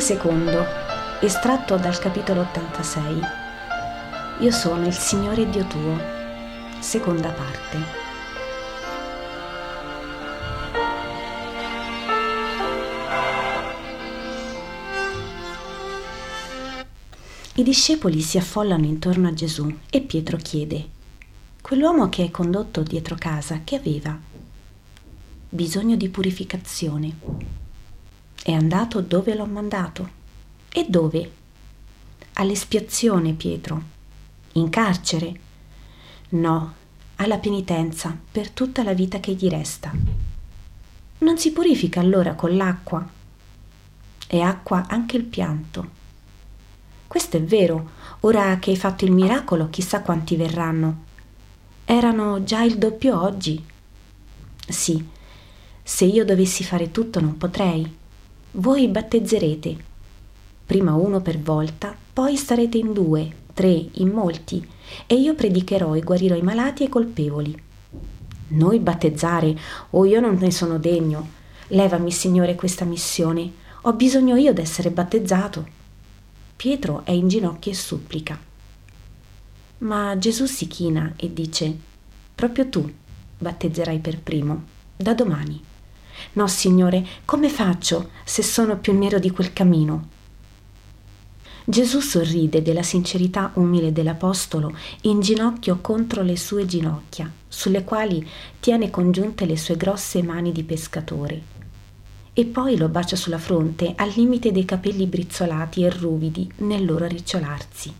[0.00, 0.64] Volume secondo,
[1.20, 3.20] estratto dal capitolo 86.
[4.40, 5.98] Io sono il Signore Dio tuo.
[6.78, 7.76] Seconda parte.
[17.56, 20.88] I discepoli si affollano intorno a Gesù e Pietro chiede,
[21.60, 24.18] quell'uomo che hai condotto dietro casa, che aveva?
[25.50, 27.49] Bisogno di purificazione.
[28.50, 30.10] È andato dove l'ho mandato.
[30.72, 31.32] E dove?
[32.32, 33.80] All'espiazione, Pietro.
[34.54, 35.40] In carcere?
[36.30, 36.74] No,
[37.14, 39.92] alla penitenza per tutta la vita che gli resta.
[41.18, 43.08] Non si purifica allora con l'acqua?
[44.26, 45.88] È acqua anche il pianto.
[47.06, 47.90] Questo è vero,
[48.22, 51.04] ora che hai fatto il miracolo chissà quanti verranno.
[51.84, 53.64] Erano già il doppio oggi.
[54.66, 55.08] Sì,
[55.84, 57.98] se io dovessi fare tutto non potrei.
[58.52, 59.76] Voi battezzerete,
[60.66, 64.66] prima uno per volta, poi starete in due, tre, in molti,
[65.06, 67.62] e io predicherò e guarirò i malati e i colpevoli.
[68.48, 69.56] Noi battezzare,
[69.90, 71.28] oh io non ne sono degno.
[71.68, 73.52] Levami, Signore, questa missione.
[73.82, 75.68] Ho bisogno io d'essere battezzato.
[76.56, 78.36] Pietro è in ginocchio e supplica.
[79.78, 81.72] Ma Gesù si china e dice,
[82.34, 82.92] proprio tu
[83.38, 84.64] battezzerai per primo,
[84.96, 85.69] da domani.
[86.32, 90.08] No, Signore, come faccio se sono più nero di quel camino?
[91.64, 98.26] Gesù sorride della sincerità umile dell'Apostolo in ginocchio contro le sue ginocchia, sulle quali
[98.58, 101.58] tiene congiunte le sue grosse mani di pescatore
[102.32, 107.06] e poi lo bacia sulla fronte al limite dei capelli brizzolati e ruvidi nel loro
[107.06, 107.92] ricciolarsi.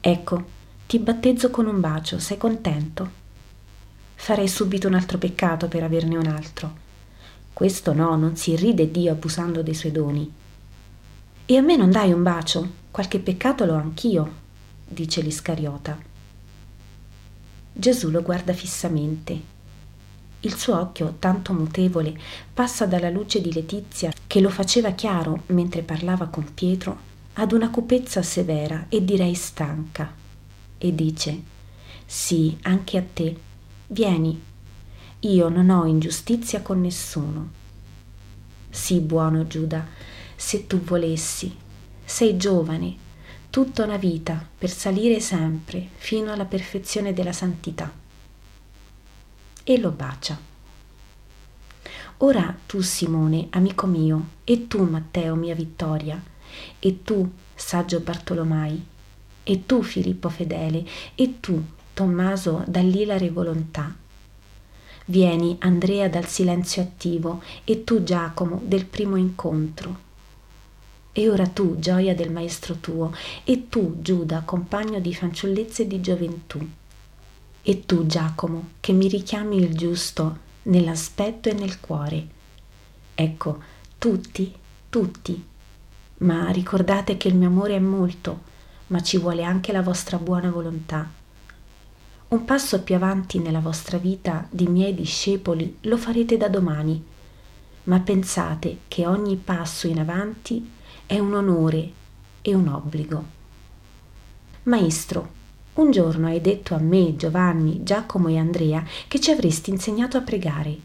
[0.00, 0.44] Ecco,
[0.86, 3.24] ti battezzo con un bacio, sei contento?
[4.14, 6.84] Farei subito un altro peccato per averne un altro.
[7.56, 10.30] Questo no, non si irride Dio abusando dei suoi doni.
[11.46, 12.70] E a me non dai un bacio?
[12.90, 14.30] Qualche peccato l'ho anch'io,
[14.86, 15.98] dice l'Iscariota.
[17.72, 19.40] Gesù lo guarda fissamente
[20.40, 22.14] il suo occhio, tanto mutevole,
[22.52, 26.98] passa dalla luce di Letizia, che lo faceva chiaro mentre parlava con Pietro,
[27.32, 30.12] ad una cupezza severa e direi stanca,
[30.76, 31.42] e dice,
[32.04, 33.34] sì, anche a te,
[33.86, 34.42] vieni,
[35.32, 37.50] io non ho ingiustizia con nessuno.
[38.70, 39.86] Sì, buono Giuda,
[40.34, 41.54] se tu volessi,
[42.04, 42.94] sei giovane,
[43.50, 47.90] tutta una vita per salire sempre fino alla perfezione della santità
[49.68, 50.38] e lo bacia.
[52.18, 56.22] Ora tu, Simone, amico mio, e tu, Matteo, mia vittoria,
[56.78, 58.86] e tu, saggio Bartolomai,
[59.42, 64.04] e tu, Filippo fedele, e tu, Tommaso, dall'ilare volontà.
[65.06, 70.04] Vieni, Andrea, dal silenzio attivo, e tu, Giacomo, del primo incontro.
[71.12, 73.12] E ora tu, gioia del maestro tuo,
[73.44, 76.68] e tu, Giuda, compagno di fanciullezza e di gioventù
[77.68, 82.26] e tu, Giacomo, che mi richiami il giusto nell'aspetto e nel cuore.
[83.12, 83.60] Ecco,
[83.98, 84.54] tutti,
[84.88, 85.44] tutti.
[86.18, 88.40] Ma ricordate che il mio amore è molto,
[88.86, 91.10] ma ci vuole anche la vostra buona volontà.
[92.36, 97.02] Un passo più avanti nella vostra vita di miei discepoli lo farete da domani,
[97.84, 100.70] ma pensate che ogni passo in avanti
[101.06, 101.90] è un onore
[102.42, 103.24] e un obbligo.
[104.64, 105.30] Maestro,
[105.76, 110.22] un giorno hai detto a me, Giovanni, Giacomo e Andrea che ci avresti insegnato a
[110.22, 110.76] pregare.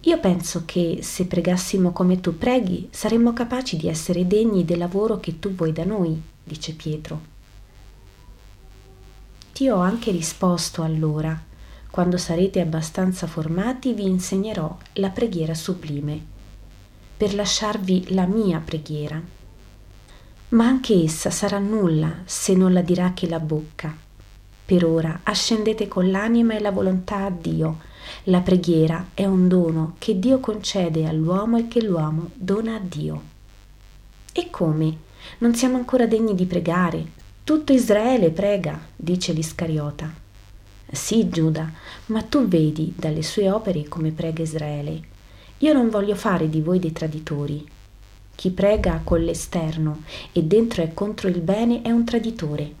[0.00, 5.18] Io penso che se pregassimo come tu preghi, saremmo capaci di essere degni del lavoro
[5.18, 7.35] che tu vuoi da noi, dice Pietro.
[9.56, 11.40] Ti ho anche risposto allora,
[11.90, 16.20] quando sarete abbastanza formati vi insegnerò la preghiera sublime,
[17.16, 19.34] per lasciarvi la mia preghiera
[20.48, 23.94] ma anche essa sarà nulla se non la dirà che la bocca.
[24.64, 27.78] Per ora ascendete con l'anima e la volontà a Dio.
[28.24, 33.22] La preghiera è un dono che Dio concede all'uomo e che l'uomo dona a Dio.
[34.32, 34.98] E come?
[35.38, 37.15] Non siamo ancora degni di pregare.
[37.46, 40.12] Tutto Israele prega, dice l'Iscariota.
[40.90, 41.70] Sì, Giuda,
[42.06, 45.00] ma tu vedi dalle sue opere come prega Israele.
[45.58, 47.64] Io non voglio fare di voi dei traditori,
[48.34, 50.02] chi prega con l'esterno
[50.32, 52.72] e dentro è contro il bene è un traditore.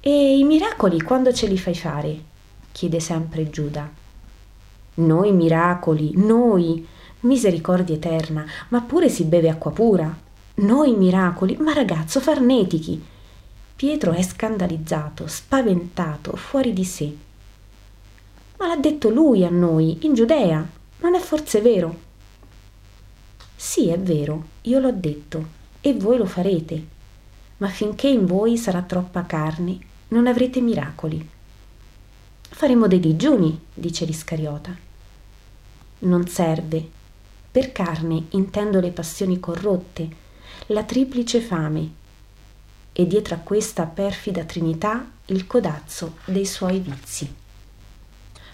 [0.00, 2.20] E i miracoli quando ce li fai fare?
[2.70, 3.90] chiede sempre Giuda.
[4.96, 6.86] Noi miracoli, noi,
[7.20, 10.24] misericordia eterna, ma pure si beve acqua pura.
[10.58, 13.04] Noi miracoli, ma ragazzo farnetichi.
[13.76, 17.14] Pietro è scandalizzato, spaventato, fuori di sé.
[18.56, 20.66] Ma l'ha detto lui a noi, in Giudea.
[21.00, 22.04] Non è forse vero?
[23.54, 25.46] Sì, è vero, io l'ho detto,
[25.82, 26.86] e voi lo farete,
[27.58, 31.28] ma finché in voi sarà troppa carne, non avrete miracoli.
[32.40, 34.74] Faremo dei digiuni, dice l'Iscariota.
[35.98, 36.88] Non serve.
[37.50, 40.24] Per carne intendo le passioni corrotte,
[40.66, 41.90] la triplice fame,
[42.92, 47.32] e dietro a questa perfida trinità il codazzo dei suoi vizi.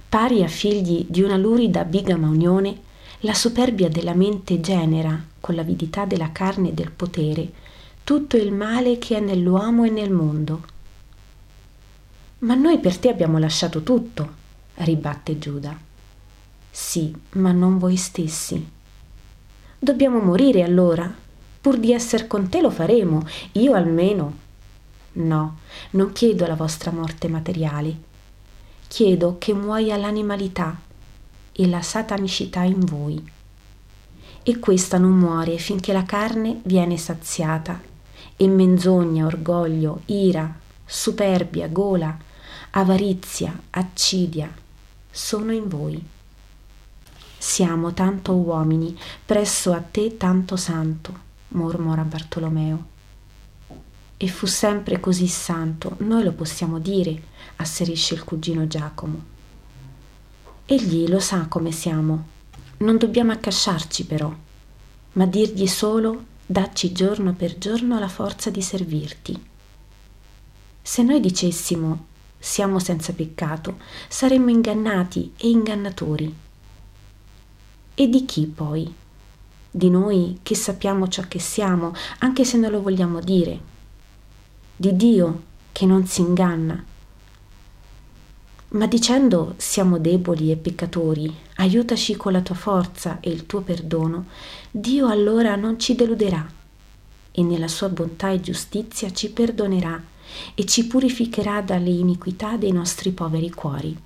[0.09, 2.91] Pari a figli di una lurida bigama unione,
[3.21, 7.53] la superbia della mente genera, con l'avidità della carne e del potere,
[8.05, 10.65] tutto il male che è nell'uomo e nel mondo.
[12.41, 14.29] Ma noi per te abbiamo lasciato tutto,
[14.75, 15.79] ribatte Giuda.
[16.69, 18.69] Sì, ma non voi stessi.
[19.79, 21.15] Dobbiamo morire allora.
[21.63, 24.37] Pur di essere con te lo faremo, io almeno.
[25.13, 25.59] No,
[25.93, 27.97] non chiedo la vostra morte materiale.
[28.89, 30.79] Chiedo che muoia l'animalità
[31.53, 33.25] e la satanicità in voi.
[34.43, 37.81] E questa non muore finché la carne viene saziata
[38.37, 40.55] e menzogna, orgoglio, ira,
[40.85, 42.15] superbia, gola,
[42.73, 44.61] avarizia, accidia
[45.13, 46.03] sono in voi.
[47.37, 52.91] Siamo tanto uomini, presso a te tanto santo, mormora Bartolomeo.
[54.17, 57.23] E fu sempre così santo, noi lo possiamo dire,
[57.57, 59.31] asserisce il cugino Giacomo.
[60.67, 62.27] Egli lo sa come siamo,
[62.79, 64.33] non dobbiamo accasciarci però,
[65.13, 69.51] ma dirgli solo dacci giorno per giorno la forza di servirti.
[70.83, 72.07] Se noi dicessimo
[72.39, 73.79] siamo senza peccato,
[74.09, 76.35] saremmo ingannati e ingannatori.
[77.95, 78.93] E di chi poi?
[79.75, 83.59] Di noi che sappiamo ciò che siamo, anche se non lo vogliamo dire.
[84.77, 85.43] Di Dio
[85.73, 86.85] che non si inganna.
[88.69, 94.27] Ma dicendo siamo deboli e peccatori, aiutaci con la tua forza e il tuo perdono,
[94.71, 96.47] Dio allora non ci deluderà
[97.31, 100.03] e nella sua bontà e giustizia ci perdonerà
[100.55, 103.99] e ci purificherà dalle iniquità dei nostri poveri cuori.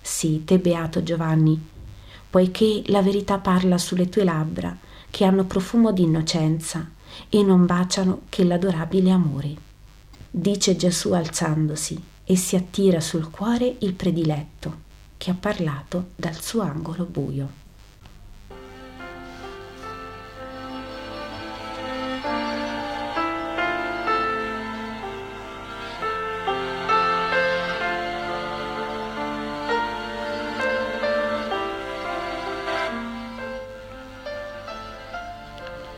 [0.00, 1.74] Sì, te beato Giovanni,
[2.36, 4.76] poiché la verità parla sulle tue labbra,
[5.08, 6.86] che hanno profumo di innocenza
[7.30, 9.54] e non baciano che l'adorabile amore.
[10.30, 14.80] Dice Gesù alzandosi e si attira sul cuore il prediletto
[15.16, 17.64] che ha parlato dal suo angolo buio.